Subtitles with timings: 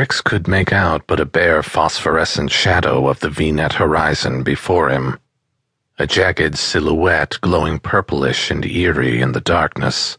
[0.00, 5.18] Rix could make out but a bare phosphorescent shadow of the VNet horizon before him,
[5.98, 10.16] a jagged silhouette glowing purplish and eerie in the darkness.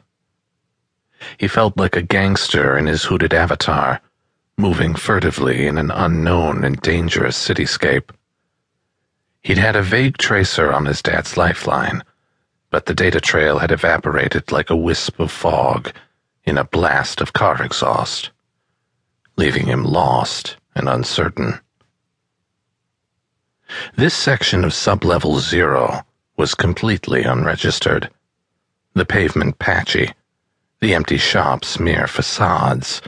[1.39, 4.01] He felt like a gangster in his hooded avatar,
[4.55, 8.11] moving furtively in an unknown and dangerous cityscape.
[9.41, 12.03] He'd had a vague tracer on his dad's lifeline,
[12.69, 15.91] but the data trail had evaporated like a wisp of fog
[16.43, 18.29] in a blast of car exhaust
[19.41, 21.59] leaving him lost and uncertain.
[23.95, 26.05] This section of sublevel zero
[26.37, 28.11] was completely unregistered.
[28.93, 30.13] The pavement patchy,
[30.79, 33.01] the empty shops mere facades,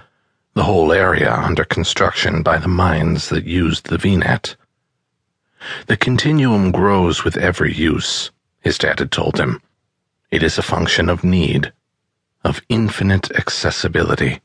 [0.55, 4.55] the whole area under construction by the mines that used the VNet.
[5.85, 9.61] The continuum grows with every use, his dad had told him.
[10.31, 11.71] It is a function of need,
[12.43, 14.41] of infinite accessibility.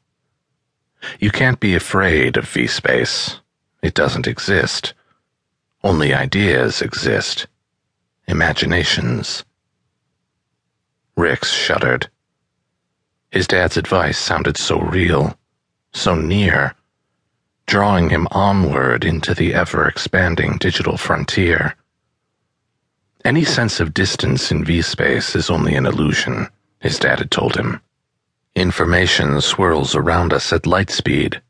[1.20, 3.41] You can't be afraid of V-space.
[3.83, 4.95] It doesn't exist.
[5.84, 7.47] Only ideas exist.
[8.27, 9.45] Imaginations.
[11.17, 12.09] Rix shuddered.
[13.31, 15.39] His dad's advice sounded so real,
[15.92, 16.75] so near,
[17.67, 21.75] drawing him onward into the ever-expanding digital frontier.
[23.25, 26.48] Any sense of distance in V-space is only an illusion,
[26.81, 27.81] his dad had told him.
[28.59, 31.41] Information swirls around us at light speed,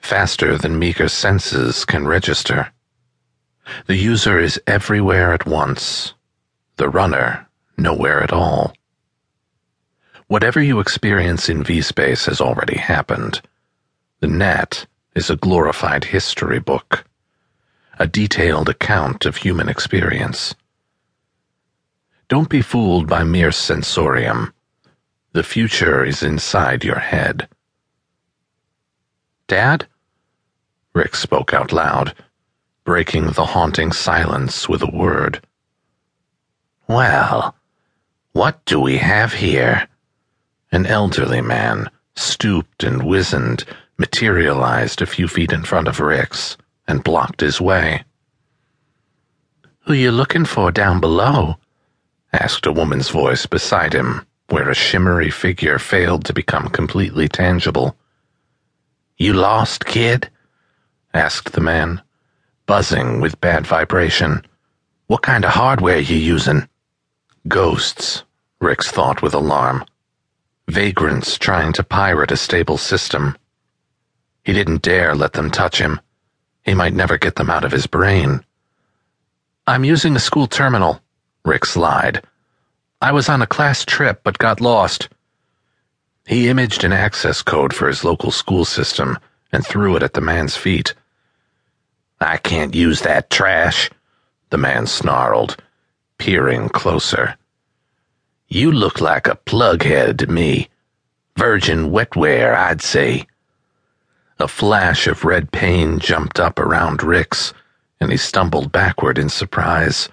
[0.00, 2.72] faster than meager senses can register.
[3.86, 6.14] The user is everywhere at once,
[6.74, 8.74] the runner nowhere at all.
[10.26, 13.40] Whatever you experience in V-space has already happened.
[14.18, 14.84] The net
[15.14, 17.04] is a glorified history book,
[18.00, 20.56] a detailed account of human experience.
[22.26, 24.52] Don't be fooled by mere sensorium
[25.38, 27.46] the future is inside your head.
[29.46, 29.86] Dad?
[30.94, 32.12] Rix spoke out loud,
[32.82, 35.40] breaking the haunting silence with a word.
[36.88, 37.54] Well,
[38.32, 39.86] what do we have here?
[40.72, 43.64] An elderly man, stooped and wizened,
[43.96, 46.56] materialized a few feet in front of Rix
[46.88, 48.02] and blocked his way.
[49.82, 51.58] Who you looking for down below?
[52.32, 57.96] asked a woman's voice beside him where a shimmery figure failed to become completely tangible.
[59.18, 60.30] You lost, kid?
[61.12, 62.02] asked the man,
[62.66, 64.44] buzzing with bad vibration.
[65.06, 66.68] What kind of hardware you using?
[67.46, 68.24] Ghosts,
[68.60, 69.84] Rix thought with alarm.
[70.66, 73.36] Vagrants trying to pirate a stable system.
[74.44, 76.00] He didn't dare let them touch him.
[76.62, 78.44] He might never get them out of his brain.
[79.66, 81.00] I'm using a school terminal,
[81.44, 82.22] Rix lied
[83.00, 85.08] I was on a class trip but got lost.
[86.26, 89.18] He imaged an access code for his local school system
[89.52, 90.94] and threw it at the man's feet.
[92.20, 93.88] I can't use that trash,
[94.50, 95.56] the man snarled,
[96.18, 97.36] peering closer.
[98.48, 100.68] You look like a plughead to me.
[101.36, 103.26] Virgin wetware, I'd say.
[104.40, 107.52] A flash of red pain jumped up around Rix,
[108.00, 110.08] and he stumbled backward in surprise.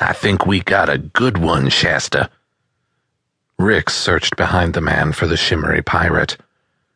[0.00, 2.30] I think we got a good one, Shasta.
[3.58, 6.38] Rix searched behind the man for the shimmery pirate.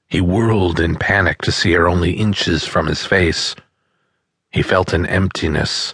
[0.08, 3.54] He whirled in panic to see her only inches from his face.
[4.50, 5.92] He felt an emptiness,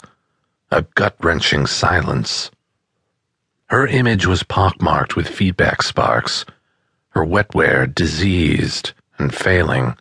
[0.71, 2.53] a gut wrenching silence.
[3.67, 6.45] Her image was pockmarked with feedback sparks,
[7.11, 9.97] her wetware diseased and failing.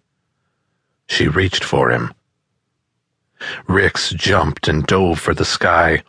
[1.08, 2.14] She reached for him.
[3.68, 6.04] Rix jumped and dove for the sky.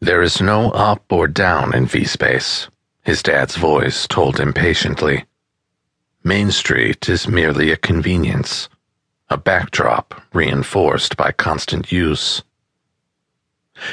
[0.00, 2.68] There is no up or down in V-space,
[3.02, 5.24] his dad's voice told impatiently.
[6.22, 8.68] Main Street is merely a convenience,
[9.30, 12.42] a backdrop reinforced by constant use.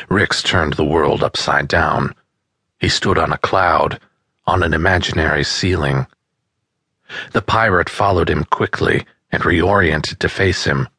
[0.09, 2.13] Rix turned the world upside down.
[2.79, 4.01] He stood on a cloud,
[4.45, 6.07] on an imaginary ceiling.
[7.31, 10.89] The pirate followed him quickly and reoriented to face him.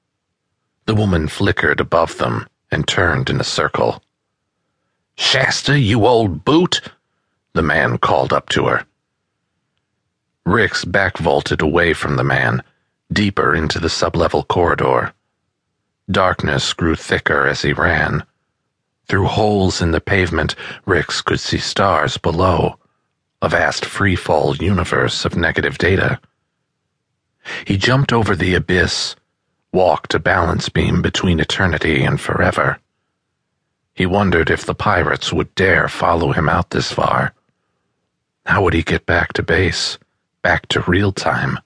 [0.86, 4.02] The woman flickered above them and turned in a circle.
[5.16, 6.80] Shasta, you old boot,
[7.52, 8.84] the man called up to her.
[10.44, 12.62] Rix backvaulted away from the man,
[13.12, 15.14] deeper into the sublevel corridor.
[16.10, 18.24] Darkness grew thicker as he ran.
[19.06, 22.78] Through holes in the pavement, Rix could see stars below,
[23.40, 26.20] a vast freefall universe of negative data.
[27.66, 29.16] He jumped over the abyss,
[29.72, 32.78] walked a balance beam between eternity and forever.
[33.94, 37.32] He wondered if the pirates would dare follow him out this far.
[38.44, 39.98] How would he get back to base,
[40.42, 41.58] back to real time?